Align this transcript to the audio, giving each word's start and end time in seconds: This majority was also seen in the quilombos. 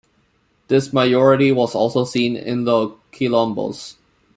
This 0.67 0.91
majority 0.91 1.51
was 1.51 1.75
also 1.75 2.05
seen 2.05 2.35
in 2.35 2.63
the 2.65 2.87
quilombos. 3.13 3.97